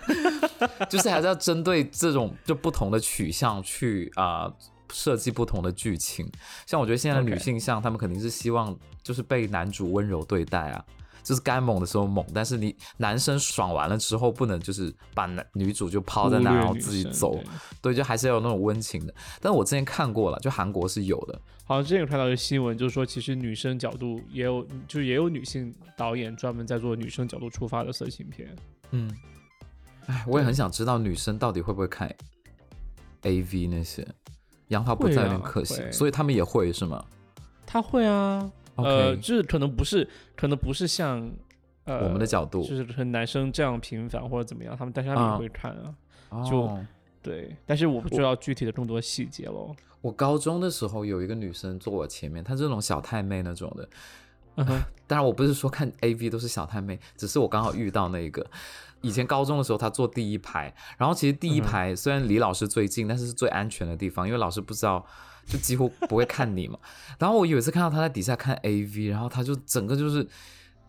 [0.88, 4.52] 就是还是要针对这种就不同的取向去啊
[4.92, 6.30] 设计不同的剧情。
[6.66, 10.84] 像我觉得现在的女性向，她们肯定是希望就是被男主温柔对待啊。
[11.26, 17.36] 就是该猛的时候猛，但是你男生爽完了之后，不能就是把男女主就抛在那，然后自己走。
[17.82, 19.12] 对，就还是要有那种温情的。
[19.40, 21.36] 但是我之前看过了，就韩国是有的。
[21.64, 28.54] 好像之前有看到一个新闻，就是说其实女生角度也有，就也有女性导演专门在做女生角度出发的色情片。
[28.92, 29.12] 嗯，
[30.06, 32.08] 哎，我也很想知道女生到底会不会看
[33.22, 34.06] A V 那些，
[34.68, 37.04] 杨华不在有点可惜，所以他们也会是吗？
[37.66, 38.48] 他会啊。
[38.76, 41.30] 呃，就是可能不是，可能不是像
[41.84, 45.72] 呃我们的角度，就是和男生这样频繁或者怎么样，他们但是他们也会看
[46.28, 46.78] 啊，就
[47.22, 49.74] 对，但是我不知道具体的更多细节喽。
[50.00, 53.88] 我高中的时候有一个女生坐我前面，她这种小太妹那种的，
[55.06, 58.46] 当然我不是说看 A V 都是小太妹，只是我刚好遇到那个。
[59.00, 65.04] 以前高中的时候，她坐第一排，然后其实第一排虽然离老师最近，但是是最安全的地方，因为老师不知道。
[65.46, 66.78] 就几乎不会看你嘛，
[67.18, 70.26] 然后我有一次看到他在底下看 A V，然后他就整个就是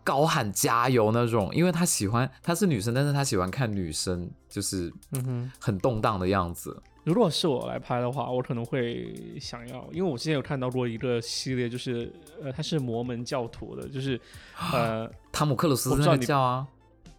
[0.02, 6.76] 高喊加油那种，因为他喜欢他是女生，但是他喜欢看女生就是嗯哼很动荡的样子。
[7.04, 14.20] 如果是我来拍的话，我可能会想要，因为我之前有看到过一个系列，就是呃他是摩门教徒的，就是
[14.72, 16.66] 呃汤姆克鲁斯那个教啊，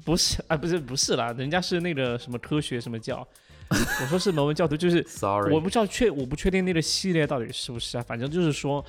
[0.04, 3.28] 不是啊不是不是啦，人家是那个什么科学什么教。
[3.72, 5.06] 我说是摩门教徒，就是
[5.52, 8.84] 我不知道确我不确定那个系列到底是不是啊，反正就是说，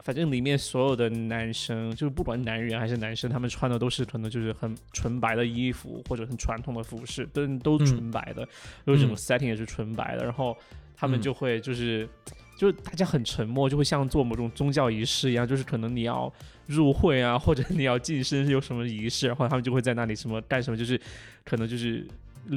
[0.00, 8.48] 反正里面所有的男生，就是不管男人还是男生，他们穿的都是可能就是很纯白的衣服或者很传统的服饰，都都纯白的，
[8.86, 10.56] 有这种 setting 也是纯白的，然后
[10.96, 12.08] 他们就会就是
[12.56, 16.32] 就是大家很沉默，就会像做某种宗教仪式一样，就是可能你要
[16.66, 20.98] 入会啊，或者你要晋升有什么仪式，然后他们就会在那里什么干什么，就是
[21.44, 22.06] 可能就是。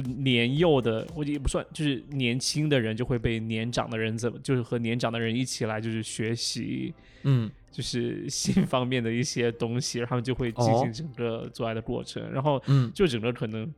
[0.02, 13.72] 年幼的，我也不算，就是年轻的人就会被年长的人怎么，就是和年长的人一起来，就是学习，嗯，就是性方面的一些东西，然后就会进行整个做爱的过程，然后，嗯，就整个可能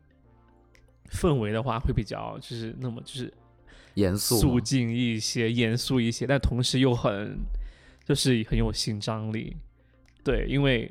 [1.10, 3.32] 氛围的话会比较就是那么就是
[3.94, 7.38] 严肃、肃静一些，严肃一些，但同时又很。
[8.02, 9.54] 就是很有性张力。
[10.24, 10.90] 对，因为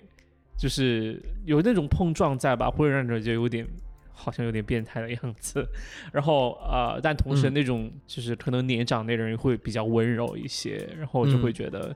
[0.58, 3.68] 就是有那种碰撞在吧，会让人就有点
[4.20, 5.66] 好像有点变态的样子。
[6.12, 11.96] 然后呃，但同时那种就是可能年长的人会比较温柔一些，然后就会觉得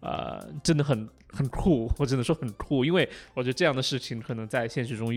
[0.00, 5.08] 呃真的很很酷， 我只能说很酷，因为我觉得这样的事情可能在现实中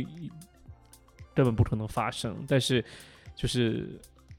[1.34, 2.84] 根本不可能发生，但是
[3.36, 3.88] 就是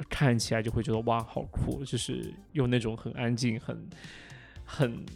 [0.09, 3.89] 看起来就会觉得哇好酷，就是有那种很安静、很
[4.65, 5.07] 很。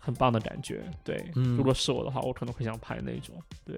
[0.00, 1.22] 很棒的感觉，对。
[1.34, 3.76] 如果是我的话，我可能会想拍那种，对。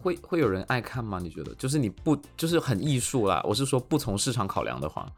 [0.00, 1.18] 会会有人爱看吗？
[1.22, 1.54] 你觉得？
[1.56, 3.40] 就是你不就是很艺术啦？
[3.44, 5.10] 我是说不从市场考量的话，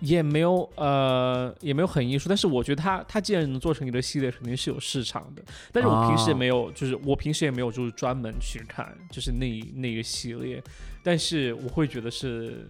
[0.00, 2.28] 也没有呃也没有很艺术。
[2.28, 5.42] 但是我觉得他他既然能做成一个系列，肯定是有市场的。
[5.72, 10.62] 但是我平时也没有，就是我平时也没有就是专门去看，就是那那个系列。
[11.02, 12.68] 但是我会觉得是，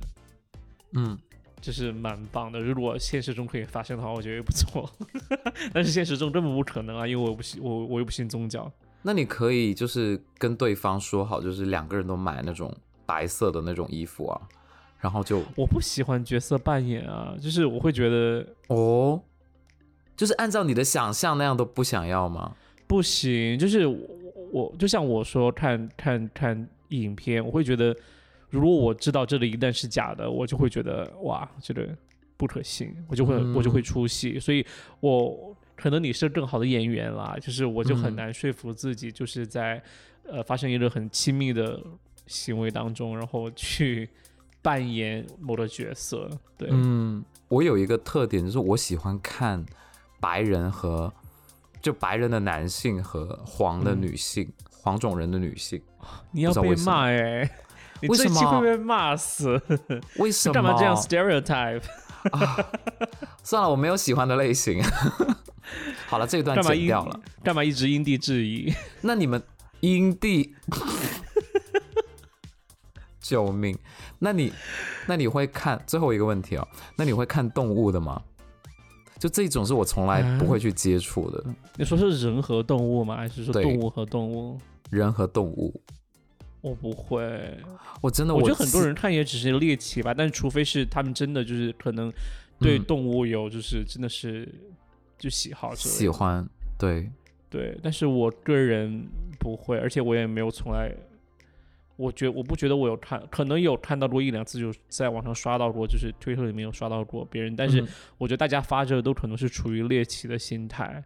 [0.92, 1.18] 嗯。
[1.62, 4.90] 就是蛮棒的，如果现实中可以发生的话，我觉得也不错。
[5.74, 8.72] 但是现实中根本不可能啊，因为我不信，我我又不信宗教。
[9.02, 12.74] 那你可以就是跟对方说好，就是两个人都买那种
[13.06, 14.40] 白色的那种衣服啊，
[14.98, 19.20] 然后就我不喜欢角色扮演啊，就是我会觉得哦，
[20.16, 22.54] 就是按照你的想象那样都不想要吗？
[22.86, 23.98] 不行，就是我
[24.52, 27.96] 我就像我说看看看影片，我会觉得。
[28.52, 31.88] 如果我知道这里一旦是假的，我就会觉得哇，这个
[32.36, 34.40] 不可信，我就会我就会出戏。
[34.40, 34.66] 所以，
[34.98, 39.82] 我可能你是更好的演员啦，就是我就很难说服自己，就是在
[40.28, 41.80] 呃发生一个很亲密的
[42.26, 44.08] 行为当中，然后去
[44.62, 46.28] 扮演某个角色。
[46.58, 49.64] 对，嗯，我有一个特点，就是我喜欢看
[50.20, 51.12] 白人和
[51.80, 55.80] 就白人的男性和黄的女性，黄种人的女性。
[56.30, 57.50] 你要被骂哎。
[58.08, 59.60] 为什么 会被骂死？
[60.16, 61.82] 为 什么干嘛这样 stereotype？
[62.32, 62.56] 啊
[63.42, 64.82] 算了，我没有喜欢的类型。
[66.10, 67.20] 好了，这一段剪掉了。
[67.44, 68.74] 干嘛一直因地制宜？
[69.00, 69.40] 那你们
[69.78, 70.52] 因地，
[73.20, 73.78] 救命！
[74.18, 74.52] 那你
[75.06, 76.66] 那你会看最后一个问题哦？
[76.96, 78.20] 那你会看动物的吗？
[79.20, 81.44] 就这种是我从来不会去接触的。
[81.76, 83.16] 你说是人和动物吗？
[83.16, 84.58] 还是说动物和动物？
[84.90, 85.80] 人和动物。
[86.60, 87.56] 我不会，
[88.02, 92.12] 我真的，我觉得很多人看也只是猎奇吧，但是除非是他们真的就是可能
[92.58, 94.46] 对动物有就是真的是
[95.20, 96.44] 就喜好，喜欢，
[96.76, 97.08] 对
[97.48, 99.06] 对，但是我个人
[99.38, 100.90] 不会，而且我也没有从来。
[101.96, 107.54] 我觉我不觉得我有看，可能有看到过一两次，就在网上刷到过，就是推特里面有刷到过别人。
[107.54, 107.84] 但是
[108.16, 111.04] 我觉得大家发这个都可能是处于猎奇的心态。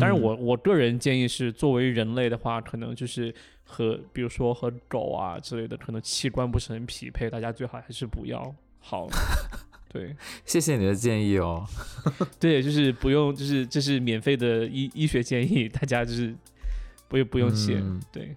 [0.00, 3.32] 但是，我我个人建议是，作为人类的话，可能就是
[3.62, 8.52] 和比如说和狗啊之类的，可能器官不是很匹配，大家最好还是不要。
[8.80, 9.06] 好，
[9.92, 10.16] 对，
[10.46, 11.66] 谢谢你的建议哦。
[12.40, 16.34] 对，就是不用，就是这是免费的医医学建议，大家就是
[17.08, 17.82] 不用不用谢。
[18.10, 18.34] 对。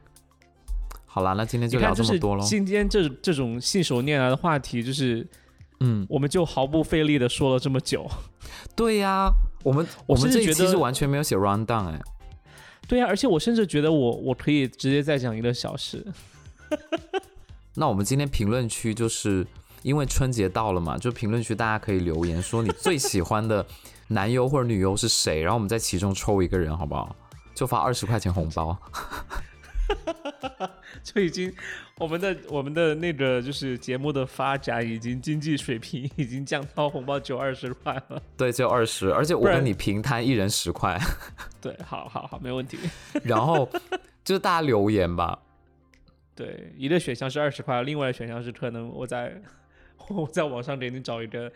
[1.05, 2.43] 好啦，那今天就聊这么多了。
[2.43, 5.25] 今天这这种信手拈来的话题，就是，
[5.79, 8.05] 嗯，我们就毫不费力的说了这么久。
[8.75, 9.31] 对呀，
[9.63, 12.01] 我们我们这一期是完全没有写 round down 哎。
[12.85, 16.05] 对呀，而且我甚至觉得我我可以直接再讲一个小时。
[17.75, 19.47] 那我们今天评论区就是
[19.85, 23.63] 因为春节到了嘛，就评论区大家可以留言说你最喜欢的
[24.07, 27.15] 男优或者女优是谁，然后我们在其中抽一个人，好不好？
[27.53, 28.75] 就发二十块钱红包。
[31.03, 31.53] 就已经，
[31.99, 38.19] 我们的我们的那个就是节目的发展，已经经济水平已经降到红包就二十块了。
[38.35, 40.99] 对，就二十，而且我跟你平摊一人十块。
[41.61, 42.79] 对，好好好，没问题。
[43.23, 43.69] 然后
[44.23, 45.37] 就是大家留言吧。
[46.33, 49.39] 对，一个选项是二十块，另外的选项是可能我在
[50.09, 51.51] 我在网上给你找一个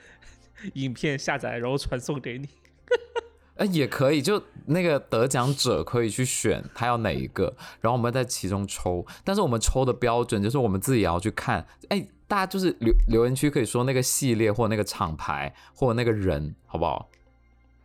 [0.73, 2.47] 影片下载，然后传送给你。
[3.55, 9.05] 哎，也可以，就那个得奖者可以去选他要哪一个，然后我们在其中抽。
[9.23, 11.67] 但是我们抽的标准就是我们自己也要去看。
[11.89, 17.09] 哎，大家就是留留言区可以说那个系列或那个厂牌或者那个人，好不好？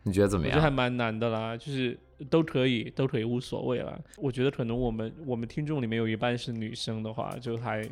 [0.03, 0.55] 你觉得怎么样？
[0.55, 1.99] 我觉得还蛮难的啦，就是
[2.29, 3.99] 都可以，都可以，无所谓啦。
[4.17, 7.85] 我觉得可能我们我们听众里面有一半是女生的话，就还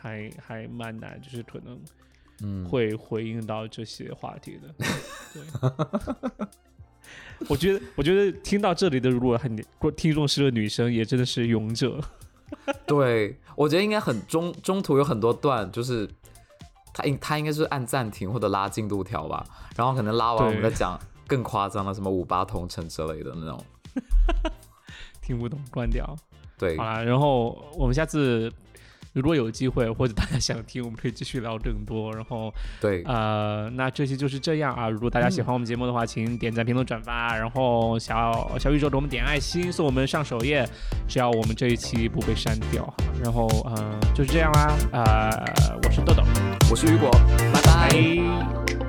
[0.00, 1.78] 还 还蛮难，就是可能
[2.42, 4.74] 嗯会回应到这些话题的。
[5.34, 6.46] 对。
[7.48, 9.56] 我觉得，我觉得听到这里的，如果很
[9.96, 11.98] 听众是个女生，也真的是勇者。
[12.86, 16.08] 对，我觉得应该很中中途有很多段，就是
[16.92, 19.44] 他应他应该是按暂停或者拉进度条吧，
[19.74, 23.64] 然后可能拉完我们再讲更夸张的，什么五八同城之类的那种。
[25.22, 26.14] 听不懂，关掉。
[26.58, 28.52] 对，好啦，然后我们下次
[29.12, 32.12] 如果有机会或者大家想听，我们可以继续聊更多。
[32.14, 34.88] 然后对，呃，那这期就是这样啊。
[34.88, 40.68] 如果大家喜欢我们节目的话，请点赞、评论、转发，然后小小宇宙给我们点爱心，送我们上首页，
[41.08, 42.92] 只要我们这一期不被删掉。
[43.22, 44.76] 然后嗯，就是这样啦。
[44.92, 46.22] 呃，我是豆豆，
[46.70, 47.10] 我是雨果，
[47.52, 48.79] 拜拜。